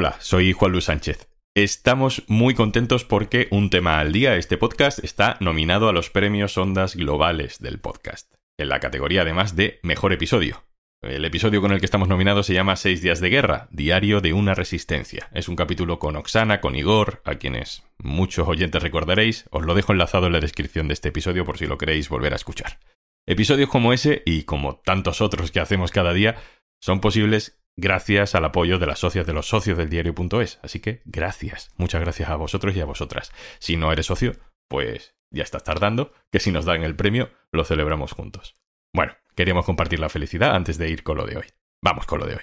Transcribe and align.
Hola, 0.00 0.16
soy 0.18 0.54
Juan 0.54 0.72
Luis 0.72 0.84
Sánchez. 0.84 1.28
Estamos 1.54 2.24
muy 2.26 2.54
contentos 2.54 3.04
porque 3.04 3.48
Un 3.50 3.68
tema 3.68 4.00
al 4.00 4.12
día, 4.12 4.36
este 4.36 4.56
podcast, 4.56 5.04
está 5.04 5.36
nominado 5.40 5.90
a 5.90 5.92
los 5.92 6.08
premios 6.08 6.56
Ondas 6.56 6.96
Globales 6.96 7.58
del 7.58 7.80
podcast, 7.80 8.32
en 8.58 8.70
la 8.70 8.80
categoría 8.80 9.20
además 9.20 9.56
de 9.56 9.78
Mejor 9.82 10.14
Episodio. 10.14 10.64
El 11.02 11.22
episodio 11.26 11.60
con 11.60 11.72
el 11.72 11.80
que 11.80 11.84
estamos 11.84 12.08
nominados 12.08 12.46
se 12.46 12.54
llama 12.54 12.76
Seis 12.76 13.02
días 13.02 13.20
de 13.20 13.28
guerra, 13.28 13.68
Diario 13.72 14.22
de 14.22 14.32
una 14.32 14.54
resistencia. 14.54 15.28
Es 15.34 15.50
un 15.50 15.56
capítulo 15.56 15.98
con 15.98 16.16
Oxana, 16.16 16.62
con 16.62 16.76
Igor, 16.76 17.20
a 17.26 17.34
quienes 17.34 17.82
muchos 17.98 18.48
oyentes 18.48 18.82
recordaréis. 18.82 19.48
Os 19.50 19.66
lo 19.66 19.74
dejo 19.74 19.92
enlazado 19.92 20.28
en 20.28 20.32
la 20.32 20.40
descripción 20.40 20.88
de 20.88 20.94
este 20.94 21.10
episodio 21.10 21.44
por 21.44 21.58
si 21.58 21.66
lo 21.66 21.76
queréis 21.76 22.08
volver 22.08 22.32
a 22.32 22.36
escuchar. 22.36 22.78
Episodios 23.26 23.68
como 23.68 23.92
ese, 23.92 24.22
y 24.24 24.44
como 24.44 24.76
tantos 24.76 25.20
otros 25.20 25.50
que 25.50 25.60
hacemos 25.60 25.90
cada 25.90 26.14
día, 26.14 26.36
son 26.80 27.02
posibles 27.02 27.59
gracias 27.76 28.34
al 28.34 28.44
apoyo 28.44 28.78
de 28.78 28.86
las 28.86 28.98
socias 28.98 29.26
de 29.26 29.32
los 29.32 29.46
socios 29.46 29.78
del 29.78 29.88
diario.es. 29.88 30.58
Así 30.62 30.80
que 30.80 31.02
gracias, 31.04 31.72
muchas 31.76 32.00
gracias 32.00 32.28
a 32.30 32.36
vosotros 32.36 32.76
y 32.76 32.80
a 32.80 32.84
vosotras. 32.84 33.32
Si 33.58 33.76
no 33.76 33.92
eres 33.92 34.06
socio, 34.06 34.32
pues 34.68 35.14
ya 35.32 35.42
estás 35.42 35.64
tardando, 35.64 36.12
que 36.30 36.40
si 36.40 36.52
nos 36.52 36.64
dan 36.64 36.82
el 36.82 36.96
premio, 36.96 37.30
lo 37.52 37.64
celebramos 37.64 38.12
juntos. 38.12 38.56
Bueno, 38.94 39.14
queríamos 39.36 39.64
compartir 39.64 40.00
la 40.00 40.08
felicidad 40.08 40.54
antes 40.54 40.78
de 40.78 40.90
ir 40.90 41.02
con 41.02 41.16
lo 41.16 41.26
de 41.26 41.36
hoy. 41.36 41.46
Vamos 41.82 42.06
con 42.06 42.20
lo 42.20 42.26
de 42.26 42.34
hoy. 42.34 42.42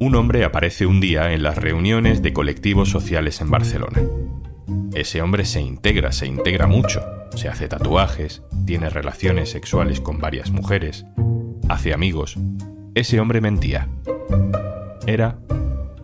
Un 0.00 0.14
hombre 0.14 0.44
aparece 0.44 0.86
un 0.86 1.00
día 1.00 1.32
en 1.32 1.42
las 1.42 1.58
reuniones 1.58 2.22
de 2.22 2.32
colectivos 2.32 2.88
sociales 2.88 3.40
en 3.40 3.50
Barcelona. 3.50 4.00
Ese 4.94 5.22
hombre 5.22 5.44
se 5.44 5.60
integra, 5.60 6.12
se 6.12 6.26
integra 6.26 6.66
mucho, 6.66 7.02
se 7.34 7.48
hace 7.48 7.68
tatuajes, 7.68 8.42
tiene 8.66 8.90
relaciones 8.90 9.50
sexuales 9.50 10.00
con 10.00 10.18
varias 10.18 10.50
mujeres, 10.50 11.04
hace 11.68 11.92
amigos. 11.92 12.36
Ese 12.94 13.20
hombre 13.20 13.40
mentía. 13.40 13.88
Era 15.06 15.38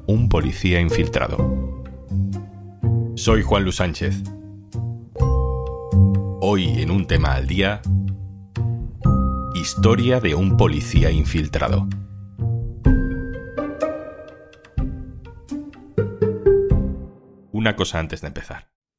un 0.07 0.29
policía 0.29 0.81
infiltrado. 0.81 1.83
Soy 3.17 3.43
Juan 3.43 3.65
Luis 3.65 3.77
Sánchez. 3.77 4.23
Hoy 6.41 6.83
en 6.83 6.91
un 6.91 7.07
tema 7.07 7.35
al 7.35 7.47
día, 7.47 7.81
historia 9.55 10.21
de 10.21 10.35
un 10.35 10.57
policía 10.57 11.11
infiltrado. 11.11 11.89
Una 17.51 17.77
cosa 17.77 17.99
antes 17.99 18.21
de 18.21 18.27
empezar. 18.27 18.74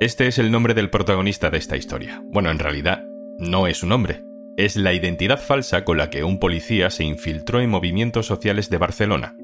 Este 0.00 0.26
es 0.26 0.38
el 0.38 0.50
nombre 0.50 0.72
del 0.72 0.88
protagonista 0.88 1.50
de 1.50 1.58
esta 1.58 1.76
historia. 1.76 2.22
Bueno, 2.24 2.50
en 2.50 2.58
realidad 2.58 3.04
no 3.36 3.66
es 3.66 3.76
su 3.76 3.86
nombre, 3.86 4.24
es 4.56 4.76
la 4.76 4.94
identidad 4.94 5.38
falsa 5.38 5.84
con 5.84 5.98
la 5.98 6.08
que 6.08 6.24
un 6.24 6.38
policía 6.38 6.88
se 6.88 7.04
infiltró 7.04 7.60
en 7.60 7.68
movimientos 7.68 8.24
sociales 8.24 8.70
de 8.70 8.78
Barcelona. 8.78 9.36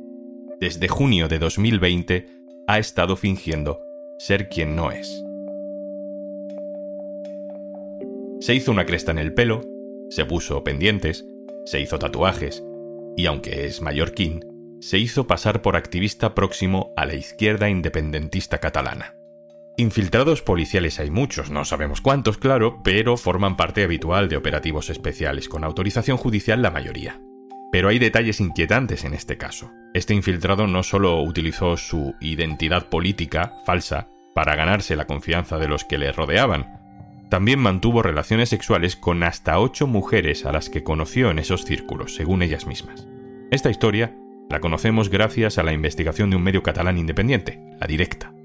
Desde 0.58 0.88
junio 0.88 1.28
de 1.28 1.38
2020 1.38 2.28
ha 2.68 2.78
estado 2.78 3.16
fingiendo 3.16 3.82
ser 4.18 4.48
quien 4.48 4.74
no 4.74 4.92
es. 4.92 5.22
Se 8.40 8.55
hizo 8.55 8.72
una 8.72 8.86
cresta 8.86 9.11
en 9.11 9.18
el 9.18 9.34
pelo, 9.34 9.61
se 10.08 10.24
puso 10.24 10.64
pendientes, 10.64 11.27
se 11.66 11.83
hizo 11.83 11.98
tatuajes, 11.98 12.64
y 13.14 13.27
aunque 13.27 13.66
es 13.66 13.83
mallorquín, 13.83 14.42
se 14.80 14.96
hizo 14.96 15.27
pasar 15.27 15.61
por 15.61 15.77
activista 15.77 16.34
próximo 16.34 16.95
a 16.96 17.05
la 17.05 17.14
izquierda 17.14 17.68
independentista 17.68 18.56
catalana. 18.56 19.16
Infiltrados 19.79 20.41
policiales 20.41 20.98
hay 21.01 21.11
muchos, 21.11 21.51
no 21.51 21.67
sabemos 21.67 22.01
cuántos, 22.01 22.39
claro, 22.39 22.81
pero 22.83 23.19
forman 23.19 23.59
parte 23.59 23.85
habitual 23.85 24.31
de 24.31 24.39
operativos 24.39 24.89
especiales, 24.89 25.51
con 25.51 25.64
autorización 25.64 26.17
judicial 26.17 26.63
la 26.63 26.70
mayoría. 26.70 27.20
Pero 27.70 27.91
hay 27.91 27.98
detalles 27.98 28.41
inquietantes 28.41 29.05
en 29.05 29.13
este 29.13 29.37
caso. 29.37 29.70
Este 29.92 30.14
infiltrado 30.14 30.67
no 30.67 30.83
solo 30.83 31.20
utilizó 31.20 31.77
su 31.77 32.14
identidad 32.20 32.89
política, 32.89 33.53
falsa, 33.67 34.09
para 34.35 34.57
ganarse 34.57 34.97
la 34.97 35.07
confianza 35.07 35.59
de 35.59 35.69
los 35.69 35.85
que 35.85 35.98
le 35.98 36.11
rodeaban, 36.11 36.81
también 37.29 37.58
mantuvo 37.58 38.03
relaciones 38.03 38.48
sexuales 38.48 38.97
con 38.97 39.23
hasta 39.25 39.58
ocho 39.58 39.87
mujeres 39.87 40.47
a 40.47 40.53
las 40.53 40.70
que 40.70 40.85
conoció 40.85 41.31
en 41.31 41.39
esos 41.39 41.67
círculos, 41.67 42.14
según 42.14 42.41
ellas 42.41 42.67
mismas. 42.67 43.07
Esta 43.51 43.69
historia 43.69 44.17
la 44.48 44.61
conocemos 44.61 45.11
gracias 45.11 45.58
a 45.58 45.63
la 45.63 45.75
investigación 45.75 46.31
de 46.31 46.37
un 46.37 46.45
medio 46.45 46.63
catalán 46.63 46.97
independiente, 46.97 47.61
La 47.79 47.87
Directa. 47.87 48.36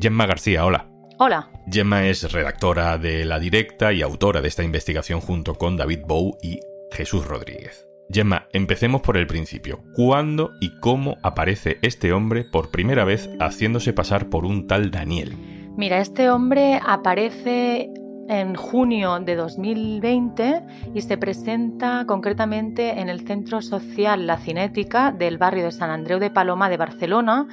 Gemma 0.00 0.24
García, 0.24 0.64
hola. 0.64 0.86
Hola. 1.18 1.50
Gemma 1.70 2.06
es 2.06 2.32
redactora 2.32 2.96
de 2.96 3.26
La 3.26 3.38
Directa 3.38 3.92
y 3.92 4.00
autora 4.00 4.40
de 4.40 4.48
esta 4.48 4.62
investigación 4.62 5.20
junto 5.20 5.56
con 5.56 5.76
David 5.76 6.00
Bow 6.06 6.38
y 6.42 6.58
Jesús 6.90 7.26
Rodríguez. 7.26 7.86
Gemma, 8.10 8.46
empecemos 8.54 9.02
por 9.02 9.18
el 9.18 9.26
principio. 9.26 9.82
¿Cuándo 9.94 10.52
y 10.58 10.70
cómo 10.80 11.18
aparece 11.22 11.78
este 11.82 12.14
hombre 12.14 12.44
por 12.44 12.70
primera 12.70 13.04
vez 13.04 13.28
haciéndose 13.40 13.92
pasar 13.92 14.30
por 14.30 14.46
un 14.46 14.66
tal 14.66 14.90
Daniel? 14.90 15.36
Mira, 15.76 16.00
este 16.00 16.30
hombre 16.30 16.80
aparece 16.82 17.90
en 18.30 18.54
junio 18.54 19.18
de 19.18 19.34
2020 19.34 20.62
y 20.94 21.00
se 21.00 21.18
presenta 21.18 22.04
concretamente 22.06 23.00
en 23.00 23.08
el 23.08 23.26
Centro 23.26 23.60
Social 23.60 24.28
La 24.28 24.38
Cinética 24.38 25.10
del 25.10 25.36
barrio 25.36 25.64
de 25.64 25.72
San 25.72 25.90
Andreu 25.90 26.20
de 26.20 26.30
Paloma 26.30 26.68
de 26.70 26.76
Barcelona. 26.76 27.48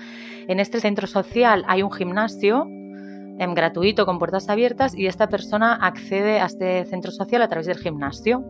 En 0.48 0.60
este 0.60 0.80
centro 0.80 1.08
social 1.08 1.66
hay 1.68 1.82
un 1.82 1.92
gimnasio 1.92 2.68
gratuito 3.38 4.06
con 4.06 4.20
puertas 4.20 4.50
abiertas 4.50 4.96
y 4.96 5.08
esta 5.08 5.28
persona 5.30 5.74
accede 5.74 6.40
a 6.40 6.46
este 6.46 6.86
centro 6.86 7.12
social 7.12 7.42
a 7.42 7.48
través 7.48 7.68
del 7.68 7.78
gimnasio. 7.78 8.44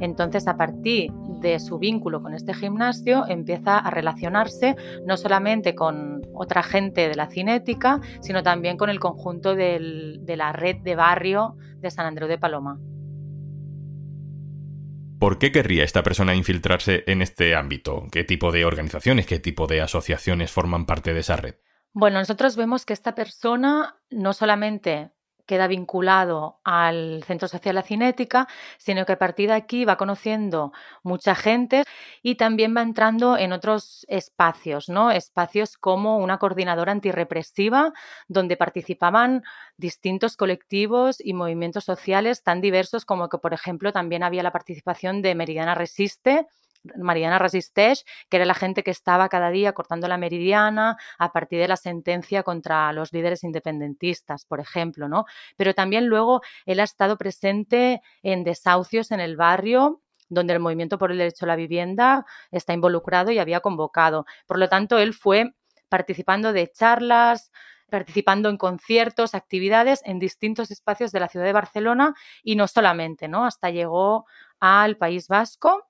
Entonces, 0.00 0.48
a 0.48 0.56
partir 0.56 1.12
de 1.40 1.58
su 1.60 1.78
vínculo 1.78 2.22
con 2.22 2.34
este 2.34 2.54
gimnasio, 2.54 3.24
empieza 3.28 3.78
a 3.78 3.90
relacionarse 3.90 4.76
no 5.06 5.16
solamente 5.16 5.74
con 5.74 6.22
otra 6.34 6.62
gente 6.62 7.08
de 7.08 7.14
la 7.14 7.28
cinética, 7.28 8.00
sino 8.20 8.42
también 8.42 8.76
con 8.76 8.90
el 8.90 8.98
conjunto 8.98 9.54
de 9.54 10.20
la 10.26 10.52
red 10.52 10.76
de 10.76 10.96
barrio 10.96 11.56
de 11.78 11.90
San 11.90 12.06
Andreu 12.06 12.28
de 12.28 12.38
Paloma. 12.38 12.78
¿Por 15.18 15.38
qué 15.38 15.52
querría 15.52 15.84
esta 15.84 16.02
persona 16.02 16.34
infiltrarse 16.34 17.04
en 17.06 17.20
este 17.20 17.54
ámbito? 17.54 18.06
¿Qué 18.10 18.24
tipo 18.24 18.52
de 18.52 18.64
organizaciones, 18.64 19.26
qué 19.26 19.38
tipo 19.38 19.66
de 19.66 19.82
asociaciones 19.82 20.50
forman 20.50 20.86
parte 20.86 21.12
de 21.12 21.20
esa 21.20 21.36
red? 21.36 21.56
Bueno, 21.92 22.18
nosotros 22.20 22.56
vemos 22.56 22.84
que 22.86 22.92
esta 22.92 23.14
persona 23.14 23.96
no 24.10 24.32
solamente 24.32 25.10
queda 25.46 25.66
vinculado 25.66 26.60
al 26.62 27.24
Centro 27.26 27.48
Social 27.48 27.74
La 27.74 27.82
Cinética, 27.82 28.46
sino 28.78 29.04
que 29.04 29.12
a 29.14 29.18
partir 29.18 29.48
de 29.48 29.56
aquí 29.56 29.84
va 29.84 29.96
conociendo 29.96 30.72
mucha 31.02 31.34
gente 31.34 31.82
y 32.22 32.36
también 32.36 32.76
va 32.76 32.82
entrando 32.82 33.36
en 33.36 33.52
otros 33.52 34.06
espacios, 34.08 34.88
¿no? 34.88 35.10
Espacios 35.10 35.76
como 35.76 36.18
una 36.18 36.38
coordinadora 36.38 36.92
antirrepresiva, 36.92 37.92
donde 38.28 38.56
participaban 38.56 39.42
distintos 39.76 40.36
colectivos 40.36 41.16
y 41.20 41.34
movimientos 41.34 41.82
sociales 41.84 42.44
tan 42.44 42.60
diversos 42.60 43.04
como 43.04 43.28
que, 43.28 43.38
por 43.38 43.52
ejemplo, 43.52 43.92
también 43.92 44.22
había 44.22 44.44
la 44.44 44.52
participación 44.52 45.20
de 45.22 45.34
Meridiana 45.34 45.74
Resiste, 45.74 46.46
Mariana 46.96 47.38
Resisteix, 47.38 48.04
que 48.28 48.36
era 48.36 48.46
la 48.46 48.54
gente 48.54 48.82
que 48.82 48.90
estaba 48.90 49.28
cada 49.28 49.50
día 49.50 49.72
cortando 49.72 50.08
la 50.08 50.16
meridiana 50.16 50.96
a 51.18 51.32
partir 51.32 51.60
de 51.60 51.68
la 51.68 51.76
sentencia 51.76 52.42
contra 52.42 52.92
los 52.92 53.12
líderes 53.12 53.44
independentistas, 53.44 54.44
por 54.44 54.60
ejemplo, 54.60 55.08
¿no? 55.08 55.24
Pero 55.56 55.74
también 55.74 56.06
luego 56.06 56.40
él 56.66 56.80
ha 56.80 56.84
estado 56.84 57.18
presente 57.18 58.00
en 58.22 58.44
desahucios 58.44 59.10
en 59.10 59.20
el 59.20 59.36
barrio 59.36 60.02
donde 60.28 60.54
el 60.54 60.60
movimiento 60.60 60.96
por 60.96 61.10
el 61.10 61.18
derecho 61.18 61.44
a 61.44 61.48
la 61.48 61.56
vivienda 61.56 62.24
está 62.52 62.72
involucrado 62.72 63.32
y 63.32 63.38
había 63.40 63.60
convocado. 63.60 64.26
Por 64.46 64.58
lo 64.58 64.68
tanto, 64.68 64.98
él 64.98 65.12
fue 65.12 65.54
participando 65.88 66.52
de 66.52 66.70
charlas, 66.70 67.50
participando 67.90 68.48
en 68.48 68.56
conciertos, 68.56 69.34
actividades 69.34 70.00
en 70.04 70.20
distintos 70.20 70.70
espacios 70.70 71.10
de 71.12 71.20
la 71.20 71.28
ciudad 71.28 71.44
de 71.44 71.52
Barcelona 71.52 72.14
y 72.44 72.54
no 72.54 72.68
solamente, 72.68 73.26
¿no? 73.26 73.44
Hasta 73.44 73.70
llegó 73.70 74.24
al 74.60 74.96
País 74.96 75.26
Vasco 75.26 75.89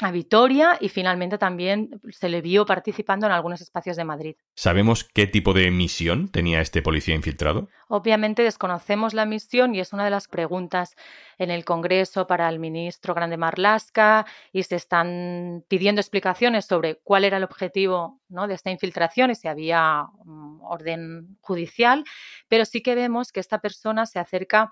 a 0.00 0.10
Vitoria 0.10 0.78
y 0.80 0.88
finalmente 0.88 1.38
también 1.38 2.00
se 2.10 2.28
le 2.28 2.40
vio 2.40 2.64
participando 2.64 3.26
en 3.26 3.32
algunos 3.32 3.60
espacios 3.60 3.96
de 3.96 4.04
Madrid. 4.04 4.36
¿Sabemos 4.54 5.04
qué 5.04 5.26
tipo 5.26 5.52
de 5.52 5.70
misión 5.70 6.28
tenía 6.28 6.60
este 6.60 6.82
policía 6.82 7.14
infiltrado? 7.14 7.68
Obviamente 7.88 8.42
desconocemos 8.42 9.14
la 9.14 9.26
misión 9.26 9.74
y 9.74 9.80
es 9.80 9.92
una 9.92 10.04
de 10.04 10.10
las 10.10 10.28
preguntas 10.28 10.94
en 11.38 11.50
el 11.50 11.64
Congreso 11.64 12.26
para 12.26 12.48
el 12.48 12.58
ministro 12.58 13.14
Grande 13.14 13.36
Marlasca 13.36 14.26
y 14.52 14.62
se 14.62 14.76
están 14.76 15.64
pidiendo 15.68 16.00
explicaciones 16.00 16.64
sobre 16.64 16.96
cuál 17.02 17.24
era 17.24 17.36
el 17.36 17.44
objetivo 17.44 18.20
¿no? 18.28 18.46
de 18.46 18.54
esta 18.54 18.70
infiltración 18.70 19.30
y 19.30 19.34
si 19.34 19.48
había 19.48 20.04
mm, 20.24 20.62
orden 20.62 21.36
judicial, 21.40 22.04
pero 22.48 22.64
sí 22.64 22.82
que 22.82 22.94
vemos 22.94 23.32
que 23.32 23.40
esta 23.40 23.58
persona 23.60 24.06
se 24.06 24.18
acerca 24.18 24.70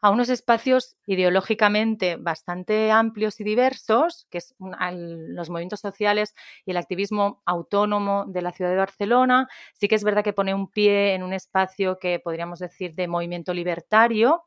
a 0.00 0.10
unos 0.10 0.28
espacios 0.28 0.96
ideológicamente 1.06 2.16
bastante 2.16 2.90
amplios 2.90 3.40
y 3.40 3.44
diversos, 3.44 4.26
que 4.30 4.38
es 4.38 4.54
los 4.58 5.50
movimientos 5.50 5.80
sociales 5.80 6.34
y 6.64 6.70
el 6.72 6.76
activismo 6.76 7.42
autónomo 7.46 8.24
de 8.26 8.42
la 8.42 8.52
ciudad 8.52 8.70
de 8.70 8.76
Barcelona. 8.76 9.48
Sí 9.74 9.88
que 9.88 9.94
es 9.96 10.04
verdad 10.04 10.24
que 10.24 10.32
pone 10.32 10.54
un 10.54 10.70
pie 10.70 11.14
en 11.14 11.22
un 11.22 11.32
espacio 11.32 11.98
que 11.98 12.20
podríamos 12.20 12.58
decir 12.60 12.94
de 12.94 13.08
movimiento 13.08 13.52
libertario, 13.54 14.44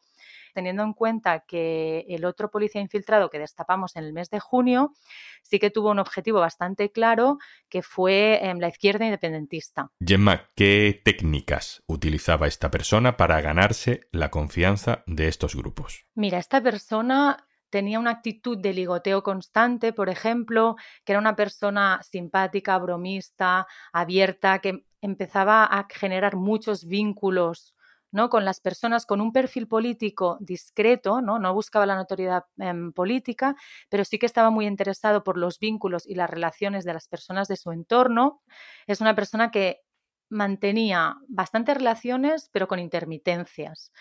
teniendo 0.53 0.83
en 0.83 0.93
cuenta 0.93 1.41
que 1.41 2.05
el 2.09 2.25
otro 2.25 2.49
policía 2.49 2.81
infiltrado 2.81 3.29
que 3.29 3.39
destapamos 3.39 3.95
en 3.95 4.03
el 4.03 4.13
mes 4.13 4.29
de 4.29 4.39
junio 4.39 4.93
sí 5.41 5.59
que 5.59 5.69
tuvo 5.69 5.91
un 5.91 5.99
objetivo 5.99 6.39
bastante 6.39 6.91
claro, 6.91 7.37
que 7.69 7.81
fue 7.81 8.39
em, 8.43 8.59
la 8.59 8.69
izquierda 8.69 9.05
independentista. 9.05 9.91
Gemma, 9.99 10.49
¿qué 10.55 11.01
técnicas 11.03 11.83
utilizaba 11.87 12.47
esta 12.47 12.71
persona 12.71 13.17
para 13.17 13.41
ganarse 13.41 14.07
la 14.11 14.29
confianza 14.29 15.03
de 15.07 15.27
estos 15.27 15.55
grupos? 15.55 16.05
Mira, 16.15 16.37
esta 16.37 16.61
persona 16.61 17.47
tenía 17.69 17.99
una 17.99 18.11
actitud 18.11 18.57
de 18.57 18.73
ligoteo 18.73 19.23
constante, 19.23 19.93
por 19.93 20.09
ejemplo, 20.09 20.75
que 21.03 21.13
era 21.13 21.19
una 21.19 21.35
persona 21.35 22.01
simpática, 22.03 22.77
bromista, 22.77 23.65
abierta, 23.93 24.59
que 24.59 24.85
empezaba 25.01 25.63
a 25.63 25.87
generar 25.89 26.35
muchos 26.35 26.85
vínculos 26.85 27.75
¿no? 28.11 28.29
con 28.29 28.45
las 28.45 28.59
personas 28.59 29.05
con 29.05 29.21
un 29.21 29.31
perfil 29.31 29.67
político 29.67 30.37
discreto, 30.41 31.21
no, 31.21 31.39
no 31.39 31.53
buscaba 31.53 31.85
la 31.85 31.95
notoriedad 31.95 32.43
em, 32.57 32.91
política, 32.93 33.55
pero 33.89 34.05
sí 34.05 34.19
que 34.19 34.25
estaba 34.25 34.49
muy 34.49 34.67
interesado 34.67 35.23
por 35.23 35.37
los 35.37 35.59
vínculos 35.59 36.07
y 36.07 36.15
las 36.15 36.29
relaciones 36.29 36.85
de 36.85 36.93
las 36.93 37.07
personas 37.07 37.47
de 37.47 37.57
su 37.57 37.71
entorno. 37.71 38.41
Es 38.87 39.01
una 39.01 39.15
persona 39.15 39.51
que 39.51 39.81
mantenía 40.29 41.17
bastantes 41.27 41.75
relaciones, 41.75 42.49
pero 42.51 42.67
con 42.67 42.79
intermitencias. 42.79 43.91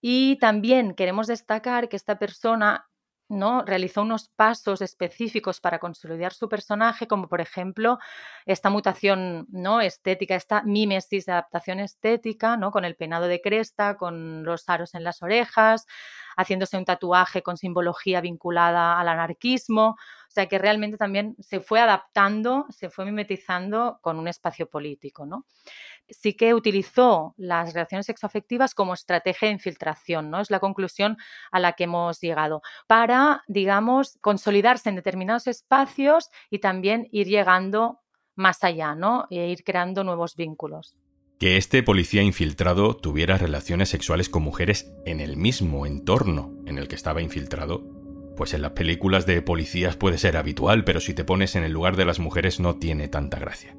Y 0.00 0.38
también 0.38 0.94
queremos 0.94 1.26
destacar 1.26 1.88
que 1.88 1.96
esta 1.96 2.18
persona 2.18 2.88
¿no? 3.28 3.62
realizó 3.64 4.02
unos 4.02 4.28
pasos 4.28 4.80
específicos 4.82 5.60
para 5.60 5.78
consolidar 5.78 6.32
su 6.32 6.48
personaje, 6.48 7.06
como 7.06 7.28
por 7.28 7.40
ejemplo 7.40 7.98
esta 8.46 8.70
mutación 8.70 9.46
¿no? 9.50 9.80
estética, 9.80 10.34
esta 10.34 10.62
mímesis 10.62 11.26
de 11.26 11.32
adaptación 11.32 11.80
estética, 11.80 12.56
¿no? 12.56 12.70
con 12.70 12.84
el 12.84 12.96
peinado 12.96 13.26
de 13.26 13.40
cresta, 13.40 13.96
con 13.96 14.44
los 14.44 14.68
aros 14.68 14.94
en 14.94 15.04
las 15.04 15.22
orejas, 15.22 15.86
haciéndose 16.36 16.76
un 16.76 16.84
tatuaje 16.84 17.42
con 17.42 17.56
simbología 17.56 18.20
vinculada 18.20 18.98
al 18.98 19.08
anarquismo. 19.08 19.96
O 20.28 20.30
sea 20.30 20.46
que 20.46 20.58
realmente 20.58 20.98
también 20.98 21.36
se 21.40 21.60
fue 21.60 21.80
adaptando, 21.80 22.66
se 22.68 22.90
fue 22.90 23.06
mimetizando 23.06 23.98
con 24.02 24.18
un 24.18 24.28
espacio 24.28 24.68
político. 24.68 25.24
¿no? 25.24 25.46
Sí 26.08 26.34
que 26.34 26.54
utilizó 26.54 27.34
las 27.38 27.72
relaciones 27.72 28.06
sexoafectivas 28.06 28.74
como 28.74 28.94
estrategia 28.94 29.48
de 29.48 29.54
infiltración, 29.54 30.30
¿no? 30.30 30.40
Es 30.40 30.50
la 30.50 30.60
conclusión 30.60 31.16
a 31.50 31.60
la 31.60 31.72
que 31.72 31.84
hemos 31.84 32.20
llegado, 32.20 32.62
para, 32.86 33.42
digamos, 33.46 34.18
consolidarse 34.20 34.88
en 34.88 34.96
determinados 34.96 35.46
espacios 35.46 36.30
y 36.50 36.60
también 36.60 37.08
ir 37.10 37.26
llegando 37.26 38.00
más 38.34 38.64
allá, 38.64 38.94
¿no? 38.94 39.26
E 39.30 39.48
ir 39.48 39.64
creando 39.64 40.04
nuevos 40.04 40.36
vínculos. 40.36 40.96
Que 41.38 41.56
este 41.56 41.82
policía 41.82 42.22
infiltrado 42.22 42.96
tuviera 42.96 43.38
relaciones 43.38 43.90
sexuales 43.90 44.28
con 44.28 44.42
mujeres 44.42 44.92
en 45.04 45.20
el 45.20 45.36
mismo 45.36 45.86
entorno 45.86 46.52
en 46.66 46.78
el 46.78 46.88
que 46.88 46.96
estaba 46.96 47.22
infiltrado, 47.22 47.97
pues 48.38 48.54
en 48.54 48.62
las 48.62 48.70
películas 48.70 49.26
de 49.26 49.42
policías 49.42 49.96
puede 49.96 50.16
ser 50.16 50.36
habitual, 50.36 50.84
pero 50.84 51.00
si 51.00 51.12
te 51.12 51.24
pones 51.24 51.56
en 51.56 51.64
el 51.64 51.72
lugar 51.72 51.96
de 51.96 52.04
las 52.04 52.20
mujeres 52.20 52.60
no 52.60 52.76
tiene 52.76 53.08
tanta 53.08 53.40
gracia. 53.40 53.76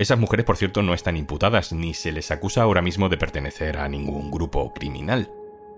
Esas 0.00 0.18
mujeres, 0.18 0.44
por 0.44 0.56
cierto, 0.56 0.82
no 0.82 0.94
están 0.94 1.16
imputadas 1.16 1.72
ni 1.72 1.94
se 1.94 2.10
les 2.10 2.32
acusa 2.32 2.62
ahora 2.62 2.82
mismo 2.82 3.08
de 3.08 3.16
pertenecer 3.16 3.78
a 3.78 3.88
ningún 3.88 4.32
grupo 4.32 4.74
criminal. 4.74 5.30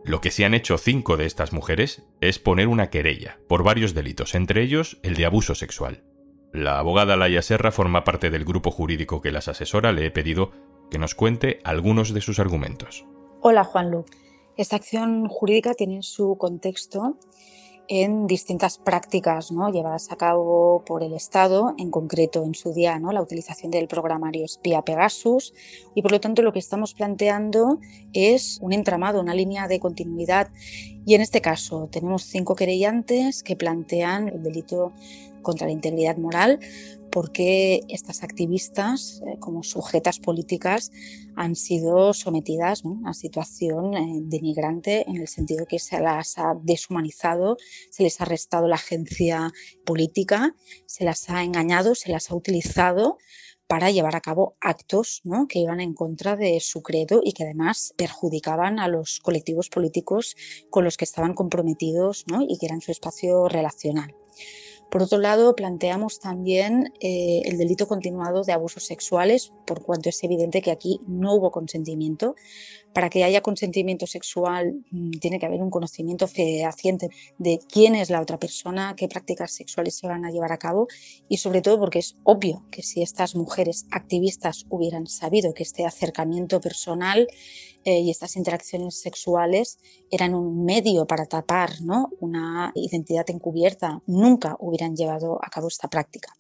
Lo 0.03 0.23
que 0.23 0.31
sí 0.31 0.45
han 0.45 0.55
hecho 0.55 0.79
cinco 0.79 1.19
de 1.19 1.27
estas 1.27 1.53
mujeres 1.53 2.05
es 2.23 2.39
poner 2.39 2.69
una 2.69 2.89
querella 2.89 3.39
por 3.49 3.63
varios 3.63 3.93
delitos, 3.93 4.35
entre 4.35 4.63
ellos 4.63 4.99
el 5.03 5.15
de 5.15 5.27
abuso 5.27 5.55
sexual. 5.55 6.03
La 6.55 6.79
abogada 6.79 7.17
Laia 7.17 7.43
Serra 7.43 7.71
forma 7.71 8.03
parte 8.03 8.31
del 8.31 8.47
grupo 8.47 8.71
jurídico 8.71 9.21
que 9.21 9.31
las 9.31 9.49
asesora. 9.49 9.93
Le 9.93 10.07
he 10.07 10.11
pedido 10.11 10.53
que 10.91 10.99
nos 10.99 11.15
cuente 11.15 11.59
algunos 11.65 12.15
de 12.15 12.23
sus 12.23 12.39
argumentos. 12.39 13.05
Hola 13.43 13.63
Juanlu. 13.63 14.07
Esta 14.57 14.77
acción 14.77 15.29
jurídica 15.29 15.75
tiene 15.75 16.03
su 16.03 16.39
contexto 16.39 17.19
en 17.89 18.27
distintas 18.27 18.79
prácticas 18.79 19.53
¿no? 19.53 19.71
llevadas 19.71 20.11
a 20.11 20.17
cabo 20.17 20.83
por 20.87 21.03
el 21.03 21.13
Estado, 21.13 21.75
en 21.79 21.91
concreto 21.91 22.45
en 22.45 22.55
su 22.55 22.73
día 22.73 22.99
la 22.99 23.23
utilización 23.23 23.71
del 23.71 23.89
programario 23.89 24.45
espía 24.45 24.83
Pegasus. 24.83 25.55
Y 25.95 26.03
por 26.03 26.13
lo 26.13 26.21
tanto 26.21 26.43
lo 26.43 26.53
que 26.53 26.59
estamos 26.59 26.95
planteando 26.95 27.79
es 28.13 28.59
un 28.63 28.73
entramado, 28.73 29.21
una 29.21 29.35
línea 29.35 29.69
de 29.69 29.81
continuidad. 29.81 30.51
Y 31.05 31.15
en 31.15 31.21
este 31.21 31.41
caso 31.41 31.89
tenemos 31.91 32.23
cinco 32.23 32.55
querellantes 32.57 33.43
que 33.43 33.57
plantean 33.57 34.29
el 34.29 34.43
delito 34.43 34.93
contra 35.43 35.69
la 35.69 35.73
integridad 35.73 36.17
moral 36.17 36.59
porque 37.17 37.81
estas 37.89 38.23
activistas, 38.23 39.23
eh, 39.27 39.39
como 39.41 39.63
sujetas 39.63 40.19
políticas, 40.21 40.93
han 41.35 41.57
sido 41.57 42.13
sometidas 42.13 42.83
a 43.07 43.15
situación 43.15 43.95
eh, 43.95 44.21
denigrante 44.25 45.09
en 45.09 45.17
el 45.17 45.27
sentido 45.27 45.65
que 45.65 45.79
se 45.79 45.99
las 45.99 46.37
ha 46.37 46.53
deshumanizado, 46.63 47.57
se 47.89 48.03
les 48.03 48.21
ha 48.21 48.27
restado 48.27 48.69
la 48.69 48.75
agencia 48.75 49.51
política, 49.87 50.55
se 50.85 51.07
las 51.07 51.31
ha 51.31 51.43
engañado, 51.43 51.95
se 51.95 52.13
las 52.13 52.31
ha 52.31 52.35
utilizado 52.35 53.17
para 53.67 53.91
llevar 53.91 54.15
a 54.15 54.21
cabo 54.21 54.59
actos 54.61 55.23
que 55.49 55.61
iban 55.61 55.81
en 55.81 55.95
contra 55.95 56.37
de 56.37 56.61
su 56.61 56.83
credo 56.83 57.23
y 57.25 57.33
que 57.33 57.45
además 57.45 57.95
perjudicaban 57.97 58.79
a 58.79 58.89
los 58.89 59.21
colectivos 59.21 59.71
políticos 59.71 60.37
con 60.69 60.85
los 60.85 60.99
que 60.99 61.07
estaban 61.07 61.33
comprometidos 61.33 62.27
y 62.47 62.59
que 62.59 62.67
eran 62.67 62.83
su 62.83 62.93
espacio 62.93 63.49
relacional. 63.49 64.15
Por 64.91 65.03
otro 65.03 65.19
lado, 65.19 65.55
planteamos 65.57 66.21
también 66.21 66.93
eh, 67.01 67.43
el 67.45 67.59
delito 67.59 67.89
continuado 67.89 68.45
de 68.45 68.53
abusos 68.53 68.85
sexuales, 68.85 69.53
por 69.67 69.83
cuanto 69.83 70.09
es 70.09 70.23
evidente 70.23 70.63
que 70.63 70.71
aquí 70.71 71.01
no 71.07 71.35
hubo 71.35 71.51
consentimiento. 71.51 72.37
Para 72.97 73.11
que 73.11 73.25
haya 73.25 73.43
consentimiento 73.43 74.07
sexual 74.07 74.83
mm, 74.91 75.11
tiene 75.21 75.39
que 75.39 75.45
haber 75.45 75.61
un 75.61 75.69
conocimiento 75.69 76.27
fehaciente 76.27 77.11
de 77.37 77.61
quién 77.71 77.95
es 77.95 78.09
la 78.09 78.23
otra 78.23 78.39
persona, 78.39 78.95
qué 78.97 79.07
prácticas 79.07 79.53
sexuales 79.53 79.99
se 79.99 80.07
van 80.07 80.25
a 80.25 80.31
llevar 80.31 80.51
a 80.51 80.57
cabo 80.57 80.89
y 81.29 81.37
sobre 81.37 81.61
todo 81.61 81.79
porque 81.79 81.99
es 81.99 82.17
obvio 82.25 82.65
que 82.71 82.83
si 82.83 83.03
estas 83.03 83.37
mujeres 83.37 83.85
activistas 83.91 84.65
hubieran 84.71 85.07
sabido 85.09 85.53
que 85.53 85.63
este 85.63 85.85
acercamiento 85.85 86.59
personal 86.59 87.29
eh, 87.85 88.01
y 88.01 88.11
estas 88.11 88.35
interacciones 88.35 88.99
sexuales 88.99 89.79
eran 90.11 90.35
un 90.35 90.65
medio 90.65 91.07
para 91.07 91.27
tapar 91.27 91.83
¿no? 91.83 92.09
una 92.21 92.73
identidad 92.75 93.29
encubierta, 93.29 94.01
nunca 94.07 94.57
hubieran 94.59 94.97
llevado 94.97 95.39
a 95.45 95.51
cabo 95.51 95.69
esta 95.69 95.89
práctica. 95.89 96.33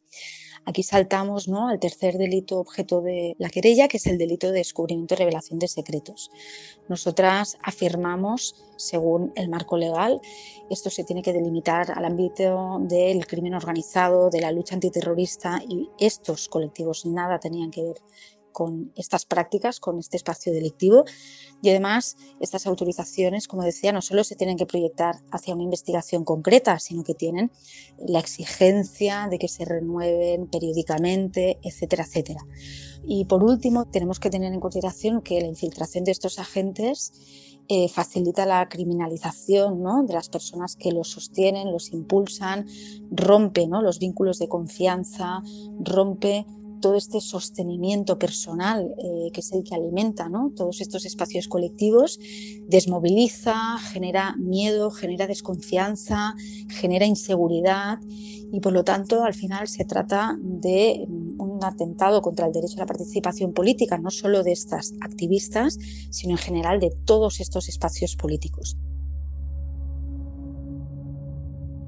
Aquí 0.67 0.83
saltamos 0.83 1.47
¿no? 1.47 1.69
al 1.69 1.79
tercer 1.79 2.19
delito 2.19 2.59
objeto 2.59 3.01
de 3.01 3.37
la 3.39 3.51
querella, 3.51 3.87
que 3.87 3.99
es 3.99 4.07
el 4.07 4.19
delito 4.19 4.49
de 4.49 4.59
descubrimiento 4.59 5.15
y 5.15 5.19
revelación 5.19 5.61
de 5.61 5.69
secretos. 5.69 6.31
Nosotras 6.89 7.57
afirmamos, 7.63 8.65
según 8.77 9.33
el 9.37 9.49
marco 9.49 9.77
legal, 9.77 10.21
esto 10.69 10.91
se 10.91 11.05
tiene 11.05 11.23
que 11.23 11.33
delimitar 11.33 11.93
al 11.93 12.05
ámbito 12.05 12.79
del 12.81 13.29
crimen 13.29 13.55
organizado, 13.55 14.29
de 14.29 14.41
la 14.41 14.51
lucha 14.51 14.75
antiterrorista 14.75 15.63
y 15.69 15.89
estos 16.01 16.49
colectivos 16.49 17.07
nada 17.07 17.39
tenían 17.39 17.71
que 17.71 17.83
ver 17.85 17.97
con 18.57 18.91
estas 18.97 19.27
prácticas, 19.27 19.81
con 19.81 19.99
este 19.99 20.17
espacio 20.17 20.51
delictivo. 20.51 21.05
Y 21.61 21.69
además, 21.69 22.17
estas 22.41 22.67
autorizaciones, 22.67 23.49
como 23.49 23.63
decía, 23.63 23.93
no 23.93 24.01
solo 24.01 24.25
se 24.25 24.35
tienen 24.35 24.57
que 24.57 24.65
proyectar 24.65 25.17
hacia 25.31 25.53
una 25.53 25.65
investigación 25.65 26.25
concreta, 26.25 26.79
sino 26.79 27.05
que 27.05 27.13
tienen 27.13 27.51
la 27.99 28.19
exigencia 28.19 29.29
de 29.31 29.39
que 29.39 29.49
se 29.49 29.67
renueven 29.67 30.47
periódicamente, 30.47 31.59
etcétera, 31.63 32.05
etcétera. 32.05 32.41
Y 33.05 33.27
por 33.27 33.45
último, 33.45 33.85
tenemos 33.85 34.21
que 34.21 34.31
tener 34.31 34.55
en 34.55 34.61
consideración 34.61 35.21
que 35.21 35.39
la 35.39 35.49
infiltración 35.49 36.05
de 36.05 36.13
estos 36.13 36.39
agentes 36.39 37.13
eh, 37.69 37.89
facilita 37.89 38.47
la 38.47 38.69
criminalización 38.69 40.07
de 40.07 40.15
las 40.15 40.29
personas 40.29 40.77
que 40.77 40.93
los 40.93 41.11
sostienen, 41.11 41.73
los 41.73 41.93
impulsan, 41.93 42.65
rompe 43.11 43.67
¿no? 43.67 43.83
los 43.83 43.99
vínculos 43.99 44.39
de 44.39 44.49
confianza, 44.49 45.43
rompe 45.81 46.47
todo 46.81 46.97
este 46.97 47.21
sostenimiento 47.21 48.19
personal 48.19 48.95
eh, 48.99 49.31
que 49.33 49.41
es 49.41 49.53
el 49.53 49.65
que 49.65 49.75
alimenta 49.75 50.29
todos 50.55 50.81
estos 50.81 51.05
espacios 51.05 51.49
colectivos, 51.49 52.19
desmoviliza, 52.69 53.79
genera 53.93 54.35
miedo, 54.37 54.91
genera 54.91 55.27
desconfianza, 55.27 56.35
genera 56.69 57.07
inseguridad 57.07 57.99
y 58.53 58.61
por 58.61 58.73
lo 58.73 58.85
tanto 58.85 59.25
al 59.25 59.35
final 59.35 59.69
se 59.69 59.85
trata 59.85 60.37
de 60.41 61.07
mm, 61.09 61.41
un 61.41 61.65
atentado 61.65 62.23
contra 62.23 62.47
el 62.47 62.53
derecho 62.53 62.77
a 62.77 62.81
la 62.81 62.87
participación 62.87 63.53
política, 63.53 63.99
no 63.99 64.11
solo 64.11 64.43
de 64.43 64.53
estas 64.53 64.93
activistas, 65.01 65.79
sino 66.11 66.33
en 66.33 66.39
general 66.39 66.81
de 66.81 66.91
todos 67.05 67.41
estos 67.41 67.69
espacios 67.69 68.17
políticos. 68.17 68.77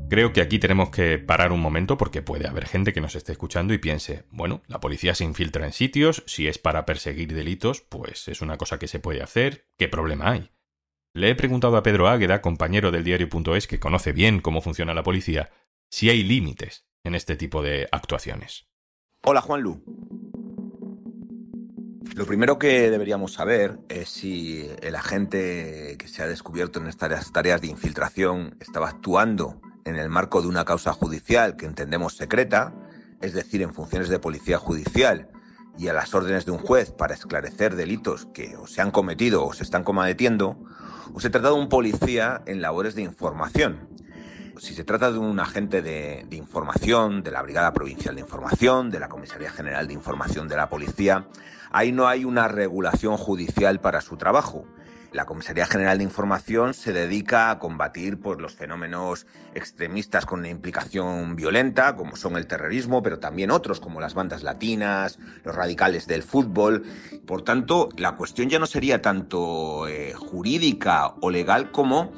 Creo 0.09 0.33
que 0.33 0.41
aquí 0.41 0.59
tenemos 0.59 0.89
que 0.89 1.19
parar 1.19 1.53
un 1.53 1.61
momento 1.61 1.99
porque 1.99 2.23
puede 2.23 2.49
haber 2.49 2.67
gente 2.67 2.95
que 2.95 3.03
nos 3.03 3.15
esté 3.15 3.33
escuchando 3.33 3.75
y 3.75 3.79
piense, 3.79 4.25
bueno, 4.31 4.63
la 4.67 4.81
policía 4.81 5.15
se 5.15 5.25
infiltra 5.25 5.67
en 5.67 5.75
sitios, 5.75 6.23
si 6.27 6.49
es 6.49 6.57
para 6.57 6.87
perseguir 6.87 7.35
delitos, 7.35 7.83
pues 7.83 8.27
es 8.29 8.41
una 8.41 8.57
cosa 8.57 8.79
que 8.79 8.89
se 8.89 9.01
puede 9.01 9.23
hacer, 9.23 9.67
¿qué 9.77 9.87
problema 9.87 10.31
hay? 10.31 10.51
Le 11.13 11.29
he 11.29 11.35
preguntado 11.35 11.77
a 11.77 11.83
Pedro 11.83 12.09
Águeda, 12.09 12.41
compañero 12.41 12.91
del 12.91 13.05
diario.es 13.05 13.67
que 13.67 13.81
conoce 13.81 14.13
bien 14.13 14.41
cómo 14.41 14.63
funciona 14.63 14.95
la 14.95 15.03
policía, 15.03 15.51
si 15.91 16.09
hay 16.09 16.23
límites 16.23 16.87
en 17.05 17.15
este 17.15 17.37
tipo 17.37 17.63
de 17.63 17.87
actuaciones. 17.93 18.67
Hola 19.25 19.43
Juan 19.43 19.61
Lu. 19.61 19.83
Lo 22.15 22.25
primero 22.25 22.59
que 22.59 22.91
deberíamos 22.91 23.35
saber 23.35 23.79
es 23.91 24.09
si 24.09 24.71
el 24.81 24.97
agente 24.97 25.97
que 25.99 26.09
se 26.09 26.23
ha 26.23 26.27
descubierto 26.27 26.81
en 26.81 26.87
estas 26.87 27.31
tareas 27.31 27.61
de 27.61 27.67
infiltración 27.67 28.57
estaba 28.59 28.89
actuando 28.89 29.61
en 29.89 29.97
el 29.97 30.09
marco 30.09 30.43
de 30.43 30.49
una 30.49 30.65
causa 30.65 30.93
judicial 30.93 31.57
que 31.57 31.67
entendemos 31.67 32.17
secreta, 32.17 32.75
es 33.21 33.33
decir, 33.33 33.63
en 33.63 33.75
funciones 33.75 34.09
de 34.09 34.19
policía 34.19 34.59
judicial 34.59 35.31
y 35.79 35.89
a 35.89 35.93
las 35.93 36.15
órdenes 36.15 36.45
de 36.45 36.53
un 36.53 36.59
juez 36.59 36.91
para 36.91 37.15
esclarecer 37.15 37.77
delitos 37.77 38.27
que 38.33 38.57
o 38.57 38.67
se 38.67 38.81
han 38.81 38.91
cometido 38.91 39.45
o 39.45 39.53
se 39.53 39.63
están 39.63 39.85
cometiendo, 39.85 40.59
o 41.15 41.21
se 41.21 41.31
trata 41.31 41.49
de 41.49 41.55
un 41.55 41.69
policía 41.69 42.43
en 42.47 42.61
labores 42.61 42.95
de 42.95 43.03
información. 43.03 43.89
Si 44.59 44.75
se 44.75 44.85
trata 44.85 45.13
de 45.13 45.19
un 45.19 45.39
agente 45.39 45.83
de, 45.83 46.27
de, 46.29 46.37
información, 46.37 47.23
de 47.23 47.31
la 47.31 47.43
Brigada 47.43 47.73
Provincial 47.73 48.17
de 48.17 48.21
Información, 48.21 48.91
de 48.91 48.99
la 48.99 49.09
Comisaría 49.09 49.51
General 49.51 49.87
de 49.87 49.95
Información 49.95 50.49
de 50.49 50.57
la 50.57 50.69
Policía, 50.69 51.29
ahí 51.71 51.93
no 51.93 52.09
hay 52.09 52.25
una 52.25 52.49
regulación 52.49 53.17
judicial 53.17 53.81
para 53.81 54.01
su 54.01 54.17
trabajo. 54.17 54.67
La 55.11 55.25
Comisaría 55.25 55.65
General 55.65 55.97
de 55.97 56.05
Información 56.05 56.75
se 56.75 56.93
dedica 56.93 57.51
a 57.51 57.59
combatir 57.59 58.21
pues, 58.21 58.39
los 58.39 58.55
fenómenos 58.55 59.27
extremistas 59.55 60.27
con 60.27 60.41
una 60.41 60.51
implicación 60.51 61.35
violenta, 61.35 61.97
como 61.97 62.15
son 62.15 62.37
el 62.37 62.47
terrorismo, 62.47 63.03
pero 63.03 63.19
también 63.19 63.51
otros, 63.51 63.81
como 63.81 64.03
las 64.03 64.13
bandas 64.13 64.43
latinas, 64.43 65.19
los 65.45 65.57
radicales 65.57 66.07
del 66.07 66.23
fútbol. 66.23 66.85
Por 67.27 67.41
tanto, 67.41 67.89
la 67.97 68.17
cuestión 68.17 68.51
ya 68.51 68.59
no 68.59 68.67
sería 68.67 69.01
tanto 69.01 69.89
eh, 69.89 70.13
jurídica 70.13 71.15
o 71.23 71.31
legal 71.31 71.71
como 71.71 72.13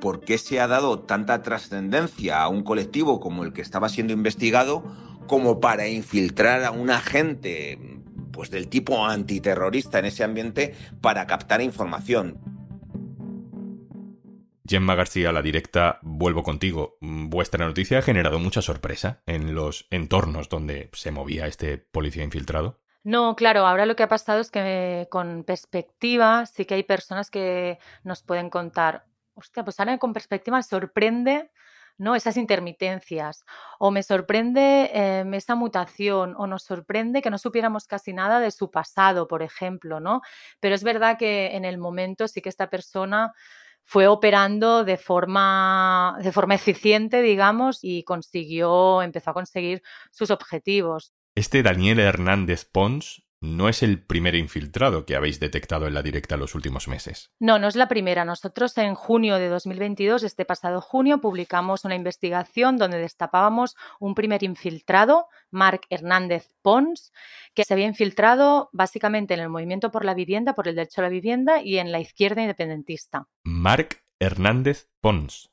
por 0.00 0.20
qué 0.20 0.38
se 0.38 0.60
ha 0.60 0.68
dado 0.68 1.00
tanta 1.00 1.42
trascendencia 1.42 2.42
a 2.42 2.48
un 2.48 2.62
colectivo 2.62 3.18
como 3.18 3.42
el 3.42 3.52
que 3.52 3.62
estaba 3.62 3.88
siendo 3.88 4.12
investigado 4.12 4.84
como 5.26 5.58
para 5.58 5.88
infiltrar 5.88 6.62
a 6.62 6.70
un 6.70 6.90
agente 6.90 7.95
pues 8.36 8.50
del 8.50 8.68
tipo 8.68 9.06
antiterrorista 9.06 9.98
en 9.98 10.04
ese 10.04 10.22
ambiente 10.22 10.74
para 11.00 11.26
captar 11.26 11.62
información. 11.62 12.38
Gemma 14.68 14.94
García, 14.94 15.32
la 15.32 15.42
directa, 15.42 15.98
vuelvo 16.02 16.42
contigo. 16.42 16.98
Vuestra 17.00 17.64
noticia 17.66 17.98
ha 17.98 18.02
generado 18.02 18.38
mucha 18.38 18.60
sorpresa 18.60 19.22
en 19.24 19.54
los 19.54 19.86
entornos 19.90 20.48
donde 20.48 20.90
se 20.92 21.12
movía 21.12 21.46
este 21.46 21.78
policía 21.78 22.24
infiltrado. 22.24 22.80
No, 23.04 23.36
claro, 23.36 23.66
ahora 23.66 23.86
lo 23.86 23.96
que 23.96 24.02
ha 24.02 24.08
pasado 24.08 24.40
es 24.40 24.50
que 24.50 25.06
con 25.10 25.44
perspectiva 25.44 26.44
sí 26.44 26.64
que 26.64 26.74
hay 26.74 26.82
personas 26.82 27.30
que 27.30 27.78
nos 28.02 28.22
pueden 28.22 28.50
contar, 28.50 29.06
hostia, 29.34 29.64
pues 29.64 29.78
ahora 29.80 29.96
con 29.98 30.12
perspectiva 30.12 30.62
sorprende 30.62 31.50
¿no? 31.98 32.14
Esas 32.14 32.36
intermitencias. 32.36 33.44
O 33.78 33.90
me 33.90 34.02
sorprende 34.02 34.90
em, 34.92 35.34
esa 35.34 35.54
mutación, 35.54 36.34
o 36.36 36.46
nos 36.46 36.62
sorprende 36.64 37.22
que 37.22 37.30
no 37.30 37.38
supiéramos 37.38 37.86
casi 37.86 38.12
nada 38.12 38.40
de 38.40 38.50
su 38.50 38.70
pasado, 38.70 39.28
por 39.28 39.42
ejemplo, 39.42 40.00
¿no? 40.00 40.22
Pero 40.60 40.74
es 40.74 40.82
verdad 40.82 41.18
que 41.18 41.56
en 41.56 41.64
el 41.64 41.78
momento 41.78 42.28
sí 42.28 42.40
que 42.40 42.48
esta 42.48 42.68
persona 42.70 43.32
fue 43.84 44.08
operando 44.08 44.84
de 44.84 44.96
forma, 44.96 46.18
de 46.20 46.32
forma 46.32 46.56
eficiente, 46.56 47.22
digamos, 47.22 47.78
y 47.82 48.02
consiguió, 48.02 49.00
empezó 49.02 49.30
a 49.30 49.34
conseguir 49.34 49.82
sus 50.10 50.30
objetivos. 50.30 51.12
Este 51.36 51.62
Daniel 51.62 52.00
Hernández 52.00 52.64
Pons 52.64 53.25
no 53.40 53.68
es 53.68 53.82
el 53.82 54.02
primer 54.02 54.34
infiltrado 54.34 55.04
que 55.04 55.16
habéis 55.16 55.40
detectado 55.40 55.86
en 55.86 55.94
la 55.94 56.02
directa 56.02 56.36
los 56.36 56.54
últimos 56.54 56.88
meses. 56.88 57.30
No, 57.38 57.58
no 57.58 57.68
es 57.68 57.76
la 57.76 57.88
primera. 57.88 58.24
Nosotros 58.24 58.76
en 58.78 58.94
junio 58.94 59.36
de 59.36 59.48
2022, 59.48 60.22
este 60.22 60.44
pasado 60.44 60.80
junio, 60.80 61.20
publicamos 61.20 61.84
una 61.84 61.94
investigación 61.94 62.76
donde 62.76 62.98
destapábamos 62.98 63.76
un 64.00 64.14
primer 64.14 64.42
infiltrado, 64.42 65.26
Marc 65.50 65.86
Hernández 65.90 66.48
Pons, 66.62 67.12
que 67.54 67.64
se 67.64 67.74
había 67.74 67.86
infiltrado 67.86 68.70
básicamente 68.72 69.34
en 69.34 69.40
el 69.40 69.48
movimiento 69.48 69.90
por 69.90 70.04
la 70.04 70.14
vivienda, 70.14 70.54
por 70.54 70.68
el 70.68 70.76
derecho 70.76 71.00
a 71.00 71.04
la 71.04 71.10
vivienda 71.10 71.62
y 71.62 71.78
en 71.78 71.92
la 71.92 72.00
izquierda 72.00 72.42
independentista. 72.42 73.28
Marc 73.44 74.02
Hernández 74.18 74.88
Pons 75.00 75.50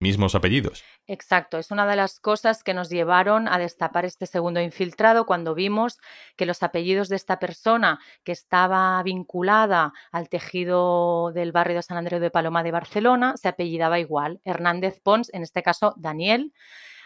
mismos 0.00 0.34
apellidos. 0.34 0.84
Exacto, 1.10 1.56
es 1.56 1.70
una 1.70 1.86
de 1.86 1.96
las 1.96 2.20
cosas 2.20 2.62
que 2.62 2.74
nos 2.74 2.90
llevaron 2.90 3.48
a 3.48 3.58
destapar 3.58 4.04
este 4.04 4.26
segundo 4.26 4.60
infiltrado 4.60 5.24
cuando 5.24 5.54
vimos 5.54 5.98
que 6.36 6.44
los 6.44 6.62
apellidos 6.62 7.08
de 7.08 7.16
esta 7.16 7.38
persona 7.38 7.98
que 8.24 8.32
estaba 8.32 9.02
vinculada 9.02 9.94
al 10.12 10.28
tejido 10.28 11.32
del 11.32 11.50
barrio 11.50 11.76
de 11.76 11.82
San 11.82 11.96
Andreu 11.96 12.20
de 12.20 12.30
Paloma 12.30 12.62
de 12.62 12.72
Barcelona 12.72 13.38
se 13.38 13.48
apellidaba 13.48 13.98
igual, 13.98 14.42
Hernández 14.44 15.00
Pons, 15.02 15.30
en 15.32 15.42
este 15.42 15.62
caso 15.62 15.94
Daniel. 15.96 16.52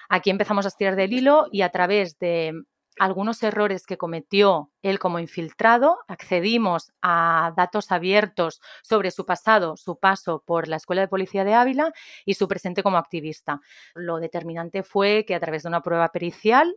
Aquí 0.09 0.31
empezamos 0.31 0.65
a 0.65 0.69
estirar 0.69 0.97
del 0.97 1.13
hilo 1.13 1.47
y 1.53 1.63
a 1.63 1.69
través 1.71 2.19
de 2.19 2.55
algunos 2.99 3.43
errores 3.43 3.87
que 3.87 3.97
cometió 3.97 4.71
él 4.83 4.99
como 4.99 5.19
infiltrado, 5.19 5.99
accedimos 6.09 6.93
a 7.01 7.53
datos 7.57 7.91
abiertos 7.93 8.61
sobre 8.83 9.11
su 9.11 9.25
pasado, 9.25 9.77
su 9.77 9.99
paso 9.99 10.43
por 10.47 10.69
la 10.69 10.77
Escuela 10.77 11.03
de 11.03 11.09
Policía 11.09 11.45
de 11.45 11.55
Ávila 11.55 11.93
y 12.25 12.35
su 12.35 12.49
presente 12.49 12.83
como 12.83 12.99
activista. 12.99 13.61
Lo 13.95 14.19
determinante 14.19 14.83
fue 14.83 15.25
que 15.27 15.35
a 15.35 15.41
través 15.41 15.63
de 15.63 15.69
una 15.69 15.83
prueba 15.83 16.11
pericial 16.11 16.77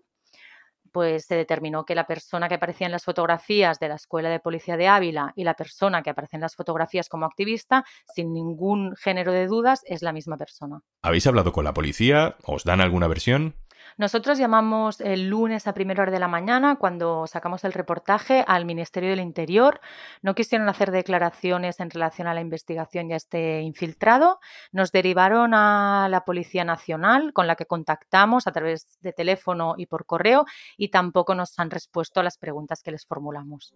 pues 0.96 1.26
se 1.26 1.36
determinó 1.36 1.84
que 1.84 1.94
la 1.94 2.08
persona 2.08 2.48
que 2.48 2.56
aparecía 2.56 2.86
en 2.86 2.94
las 2.94 3.04
fotografías 3.04 3.80
de 3.80 3.90
la 3.90 3.96
Escuela 3.96 4.30
de 4.30 4.40
Policía 4.40 4.78
de 4.78 4.88
Ávila 4.88 5.34
y 5.36 5.44
la 5.44 5.54
persona 5.54 6.02
que 6.02 6.10
aparece 6.10 6.38
en 6.38 6.42
las 6.42 6.56
fotografías 6.56 7.10
como 7.10 7.26
activista, 7.26 7.84
sin 8.16 8.32
ningún 8.32 8.96
género 8.96 9.34
de 9.34 9.48
dudas, 9.48 9.82
es 9.88 10.02
la 10.02 10.14
misma 10.14 10.38
persona. 10.38 10.80
¿Habéis 11.02 11.28
hablado 11.28 11.52
con 11.52 11.66
la 11.66 11.74
policía? 11.74 12.38
¿Os 12.46 12.64
dan 12.64 12.80
alguna 12.80 13.10
versión? 13.10 13.56
Nosotros 13.98 14.38
llamamos 14.38 15.00
el 15.00 15.30
lunes 15.30 15.68
a 15.68 15.74
primera 15.74 16.04
hora 16.04 16.12
de 16.12 16.20
la 16.20 16.28
mañana, 16.28 16.76
cuando 16.76 17.28
sacamos 17.28 17.64
el 17.64 17.72
reportaje, 17.72 18.44
al 18.46 18.66
Ministerio 18.66 19.10
del 19.10 19.22
Interior. 19.22 19.80
No 20.22 20.36
quisieron 20.36 20.68
hacer 20.68 20.92
declaraciones 20.92 21.80
en 21.80 21.90
relación 21.90 22.28
a 22.28 22.34
la 22.34 22.42
investigación 22.42 23.10
y 23.10 23.14
a 23.14 23.16
este 23.16 23.62
infiltrado. 23.62 24.40
Nos 24.74 24.92
derivaron 24.92 25.54
a 25.54 26.10
la 26.10 26.26
Policía 26.26 26.66
Nacional, 26.66 27.32
con 27.32 27.48
la 27.48 27.56
que 27.56 27.66
contactamos 27.66 28.48
a 28.48 28.52
través 28.52 29.00
de 29.00 29.14
teléfono 29.14 29.76
y 29.78 29.86
por 29.86 30.06
correo, 30.06 30.46
y 30.76 30.90
tampoco 30.90 31.34
nos 31.34 31.58
han 31.58 31.72
respuesto 31.72 32.20
a 32.20 32.24
las 32.24 32.38
preguntas 32.38 32.84
que 32.84 32.92
les 32.92 33.06
formulamos. 33.06 33.74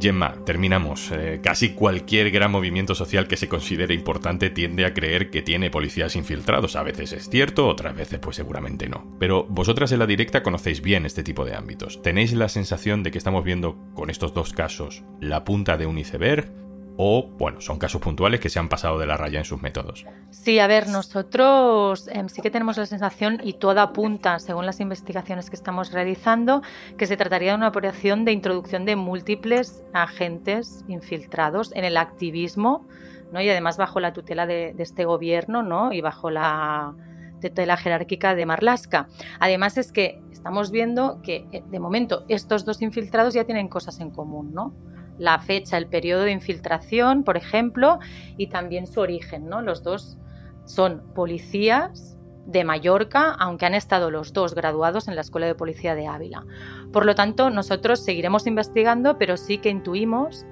Gemma, 0.00 0.34
terminamos. 0.44 1.10
Eh, 1.12 1.40
casi 1.42 1.70
cualquier 1.70 2.30
gran 2.30 2.50
movimiento 2.50 2.94
social 2.94 3.28
que 3.28 3.36
se 3.36 3.48
considere 3.48 3.94
importante 3.94 4.50
tiende 4.50 4.84
a 4.86 4.94
creer 4.94 5.30
que 5.30 5.42
tiene 5.42 5.70
policías 5.70 6.16
infiltrados. 6.16 6.76
A 6.76 6.82
veces 6.82 7.12
es 7.12 7.28
cierto, 7.28 7.68
otras 7.68 7.94
veces 7.94 8.18
pues 8.18 8.36
seguramente 8.36 8.88
no. 8.88 9.16
Pero 9.18 9.44
vosotras 9.44 9.92
en 9.92 9.98
la 9.98 10.06
directa 10.06 10.42
conocéis 10.42 10.80
bien 10.80 11.06
este 11.06 11.22
tipo 11.22 11.44
de 11.44 11.54
ámbitos. 11.54 12.02
¿Tenéis 12.02 12.32
la 12.32 12.48
sensación 12.48 13.02
de 13.02 13.10
que 13.10 13.18
estamos 13.18 13.44
viendo 13.44 13.76
con 13.94 14.10
estos 14.10 14.32
dos 14.32 14.52
casos 14.52 15.02
la 15.20 15.44
punta 15.44 15.76
de 15.76 15.86
un 15.86 15.98
iceberg 15.98 16.52
o, 16.96 17.28
bueno, 17.38 17.60
son 17.60 17.78
casos 17.78 18.00
puntuales 18.00 18.40
que 18.40 18.48
se 18.48 18.58
han 18.58 18.68
pasado 18.68 18.98
de 18.98 19.06
la 19.06 19.16
raya 19.16 19.38
en 19.38 19.44
sus 19.44 19.62
métodos. 19.62 20.06
Sí, 20.30 20.58
a 20.58 20.66
ver, 20.66 20.88
nosotros 20.88 22.08
em, 22.08 22.28
sí 22.28 22.42
que 22.42 22.50
tenemos 22.50 22.76
la 22.76 22.86
sensación, 22.86 23.40
y 23.42 23.54
todo 23.54 23.80
apunta, 23.80 24.38
según 24.38 24.66
las 24.66 24.80
investigaciones 24.80 25.50
que 25.50 25.56
estamos 25.56 25.92
realizando, 25.92 26.62
que 26.96 27.06
se 27.06 27.16
trataría 27.16 27.52
de 27.52 27.56
una 27.56 27.68
operación 27.68 28.24
de 28.24 28.32
introducción 28.32 28.84
de 28.84 28.96
múltiples 28.96 29.82
agentes 29.92 30.84
infiltrados 30.88 31.72
en 31.74 31.84
el 31.84 31.96
activismo, 31.96 32.86
¿no? 33.32 33.40
y 33.40 33.48
además 33.48 33.76
bajo 33.76 34.00
la 34.00 34.12
tutela 34.12 34.46
de, 34.46 34.74
de 34.74 34.82
este 34.82 35.04
gobierno 35.04 35.62
¿no? 35.62 35.92
y 35.92 36.00
bajo 36.00 36.30
la 36.30 36.94
tutela 37.40 37.76
jerárquica 37.76 38.34
de 38.34 38.46
Marlaska. 38.46 39.08
Además 39.38 39.78
es 39.78 39.92
que 39.92 40.20
estamos 40.30 40.70
viendo 40.70 41.20
que 41.22 41.46
eh, 41.52 41.62
de 41.66 41.80
momento 41.80 42.24
estos 42.28 42.64
dos 42.64 42.82
infiltrados 42.82 43.34
ya 43.34 43.44
tienen 43.44 43.68
cosas 43.68 44.00
en 44.00 44.10
común, 44.10 44.52
¿no? 44.54 44.74
La 45.20 45.38
fecha, 45.38 45.76
el 45.76 45.86
periodo 45.86 46.22
de 46.22 46.32
infiltración, 46.32 47.24
por 47.24 47.36
ejemplo, 47.36 47.98
y 48.38 48.48
también 48.48 48.86
su 48.86 49.00
origen. 49.00 49.48
¿no? 49.48 49.60
Los 49.60 49.82
dos 49.82 50.16
son 50.64 51.02
policías 51.14 52.16
de 52.46 52.64
Mallorca, 52.64 53.36
aunque 53.38 53.66
han 53.66 53.74
estado 53.74 54.10
los 54.10 54.32
dos 54.32 54.54
graduados 54.54 55.08
en 55.08 55.14
la 55.14 55.20
Escuela 55.20 55.46
de 55.46 55.54
Policía 55.54 55.94
de 55.94 56.06
Ávila. 56.06 56.46
Por 56.90 57.04
lo 57.04 57.14
tanto, 57.14 57.50
nosotros 57.50 58.02
seguiremos 58.02 58.46
investigando, 58.46 59.18
pero 59.18 59.36
sí 59.36 59.58
que 59.58 59.68
intuimos 59.68 60.46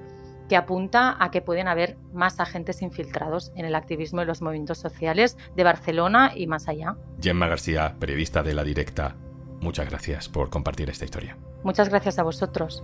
que 0.47 0.55
apunta 0.55 1.15
a 1.19 1.31
que 1.31 1.41
pueden 1.41 1.67
haber 1.67 1.97
más 2.13 2.39
agentes 2.39 2.81
infiltrados 2.81 3.51
en 3.55 3.65
el 3.65 3.75
activismo 3.75 4.21
y 4.21 4.25
los 4.25 4.41
movimientos 4.41 4.77
sociales 4.77 5.35
de 5.55 5.63
Barcelona 5.63 6.31
y 6.35 6.47
más 6.47 6.67
allá. 6.67 6.95
Gemma 7.21 7.47
García, 7.47 7.95
periodista 7.99 8.43
de 8.43 8.53
La 8.53 8.63
Directa, 8.63 9.15
muchas 9.61 9.89
gracias 9.89 10.29
por 10.29 10.49
compartir 10.49 10.89
esta 10.89 11.05
historia. 11.05 11.37
Muchas 11.63 11.89
gracias 11.89 12.17
a 12.17 12.23
vosotros. 12.23 12.83